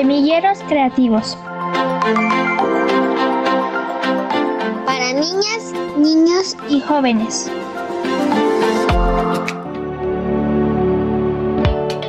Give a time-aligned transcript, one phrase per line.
[0.00, 1.36] Semilleros Creativos.
[4.86, 7.50] Para niñas, niños y jóvenes.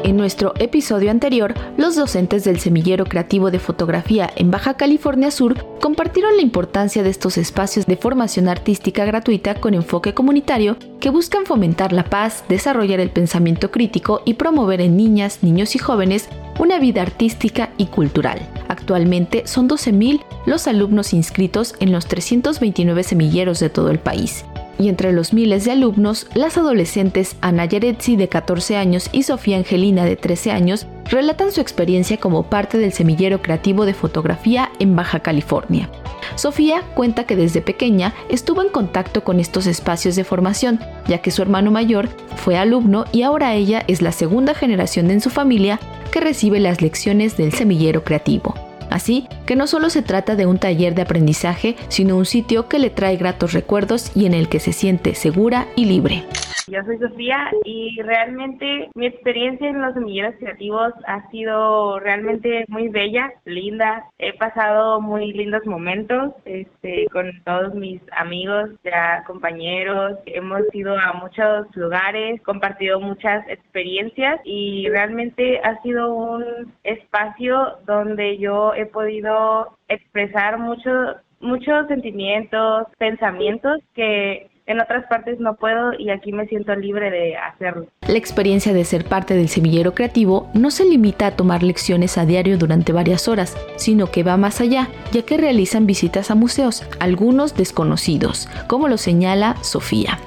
[0.06, 5.66] En nuestro episodio anterior, los docentes del Semillero Creativo de Fotografía en Baja California Sur
[5.82, 11.46] compartieron la importancia de estos espacios de formación artística gratuita con enfoque comunitario que buscan
[11.46, 16.30] fomentar la paz, desarrollar el pensamiento crítico y promover en niñas, niños y jóvenes
[16.62, 18.40] una vida artística y cultural.
[18.68, 24.46] Actualmente son 12.000 los alumnos inscritos en los 329 semilleros de todo el país
[24.82, 29.58] y entre los miles de alumnos, las adolescentes Ana Yaretsi de 14 años y Sofía
[29.58, 34.96] Angelina de 13 años relatan su experiencia como parte del semillero creativo de fotografía en
[34.96, 35.90] Baja California.
[36.36, 41.32] Sofía cuenta que desde pequeña estuvo en contacto con estos espacios de formación, ya que
[41.32, 45.80] su hermano mayor fue alumno y ahora ella es la segunda generación en su familia
[46.12, 48.54] que recibe las lecciones del semillero creativo.
[48.92, 52.78] Así que no solo se trata de un taller de aprendizaje, sino un sitio que
[52.78, 56.26] le trae gratos recuerdos y en el que se siente segura y libre.
[56.72, 62.88] Yo soy Sofía y realmente mi experiencia en los semilleros creativos ha sido realmente muy
[62.88, 64.06] bella, linda.
[64.18, 70.18] He pasado muy lindos momentos este, con todos mis amigos, ya compañeros.
[70.28, 78.38] Hemos ido a muchos lugares, compartido muchas experiencias y realmente ha sido un espacio donde
[78.38, 86.10] yo he podido expresar muchos muchos sentimientos, pensamientos que en otras partes no puedo y
[86.10, 87.88] aquí me siento libre de hacerlo.
[88.08, 92.26] La experiencia de ser parte del semillero creativo no se limita a tomar lecciones a
[92.26, 96.84] diario durante varias horas, sino que va más allá, ya que realizan visitas a museos,
[97.00, 100.20] algunos desconocidos, como lo señala Sofía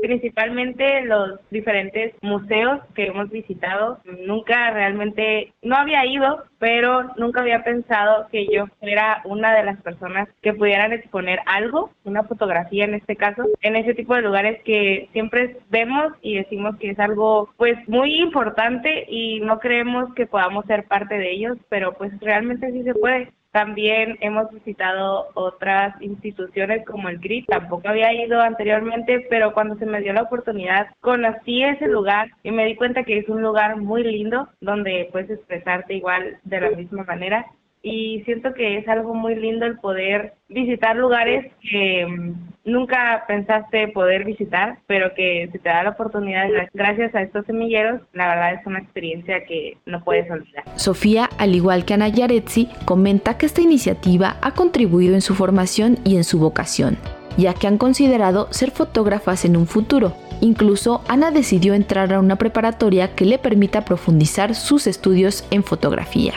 [0.00, 4.00] principalmente los diferentes museos que hemos visitado.
[4.26, 9.80] Nunca realmente, no había ido, pero nunca había pensado que yo fuera una de las
[9.82, 14.62] personas que pudieran exponer algo, una fotografía en este caso, en ese tipo de lugares
[14.64, 20.26] que siempre vemos y decimos que es algo pues muy importante y no creemos que
[20.26, 23.32] podamos ser parte de ellos, pero pues realmente sí se puede.
[23.52, 27.46] También hemos visitado otras instituciones como el GRIP.
[27.46, 32.50] Tampoco había ido anteriormente, pero cuando se me dio la oportunidad conocí ese lugar y
[32.50, 36.70] me di cuenta que es un lugar muy lindo donde puedes expresarte igual de la
[36.70, 37.46] misma manera
[37.82, 43.88] y siento que es algo muy lindo el poder visitar lugares que mm, nunca pensaste
[43.88, 48.54] poder visitar, pero que se te da la oportunidad gracias a estos semilleros, la verdad
[48.54, 50.64] es una experiencia que no puedes olvidar.
[50.76, 55.98] Sofía, al igual que Ana Yaretsi, comenta que esta iniciativa ha contribuido en su formación
[56.04, 56.98] y en su vocación,
[57.38, 60.12] ya que han considerado ser fotógrafas en un futuro.
[60.42, 66.34] Incluso Ana decidió entrar a una preparatoria que le permita profundizar sus estudios en fotografía.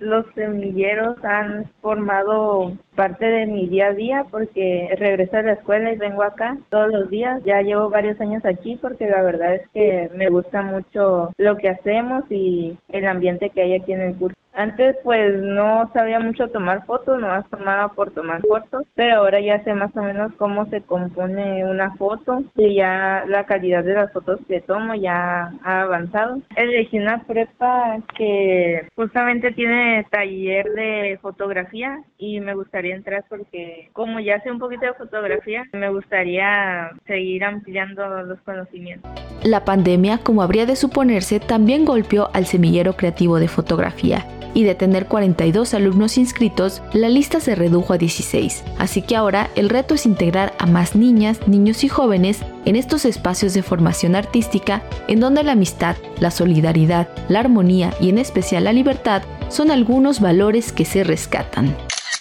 [0.00, 5.92] Los semilleros han formado parte de mi día a día porque regreso a la escuela
[5.92, 7.42] y vengo acá todos los días.
[7.44, 11.68] Ya llevo varios años aquí porque la verdad es que me gusta mucho lo que
[11.68, 14.36] hacemos y el ambiente que hay aquí en el curso.
[14.54, 19.40] Antes pues no sabía mucho tomar fotos, no más tomaba por tomar fotos, pero ahora
[19.40, 23.94] ya sé más o menos cómo se compone una foto y ya la calidad de
[23.94, 26.40] las fotos que tomo ya ha avanzado.
[26.54, 34.20] Elegí una prepa que justamente tiene taller de fotografía y me gustaría entrar porque como
[34.20, 39.10] ya sé un poquito de fotografía, me gustaría seguir ampliando los conocimientos.
[39.42, 44.74] La pandemia, como habría de suponerse, también golpeó al semillero creativo de fotografía y de
[44.74, 48.64] tener 42 alumnos inscritos, la lista se redujo a 16.
[48.78, 53.04] Así que ahora el reto es integrar a más niñas, niños y jóvenes en estos
[53.04, 58.64] espacios de formación artística en donde la amistad, la solidaridad, la armonía y en especial
[58.64, 61.76] la libertad son algunos valores que se rescatan.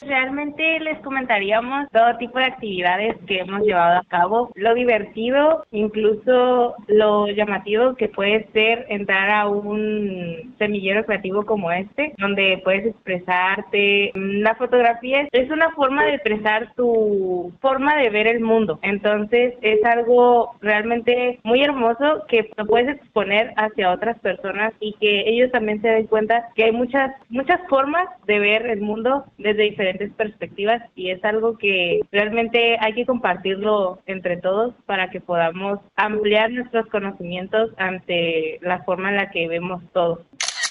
[0.05, 6.75] Realmente les comentaríamos todo tipo de actividades que hemos llevado a cabo, lo divertido, incluso
[6.87, 14.11] lo llamativo que puede ser entrar a un semillero creativo como este, donde puedes expresarte.
[14.15, 19.83] La fotografía es una forma de expresar tu forma de ver el mundo, entonces es
[19.85, 25.81] algo realmente muy hermoso que lo puedes exponer hacia otras personas y que ellos también
[25.81, 30.81] se den cuenta que hay muchas muchas formas de ver el mundo desde diferentes perspectivas
[30.95, 36.87] y es algo que realmente hay que compartirlo entre todos para que podamos ampliar nuestros
[36.87, 40.23] conocimientos ante la forma en la que vemos todo.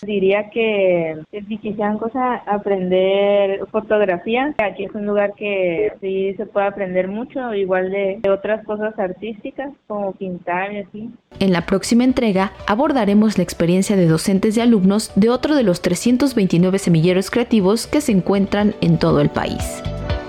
[0.02, 6.66] Diría que si quisieran cosa aprender fotografía, aquí es un lugar que sí se puede
[6.66, 11.10] aprender mucho, igual de, de otras cosas artísticas como pintar y así.
[11.38, 15.82] En la próxima entrega abordaremos la experiencia de docentes y alumnos de otro de los
[15.82, 19.82] 329 semilleros creativos que se encuentran en todo el país.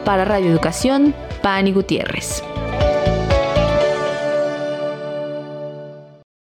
[0.05, 2.43] Para Radio Educación, Pani Gutiérrez.